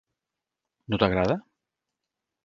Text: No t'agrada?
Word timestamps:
No 0.93 0.99
t'agrada? 1.03 1.35